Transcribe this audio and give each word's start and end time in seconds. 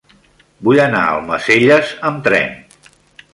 Vull 0.67 0.81
anar 0.85 1.01
a 1.09 1.11
Almacelles 1.17 1.93
amb 2.11 2.25
tren. 2.29 2.57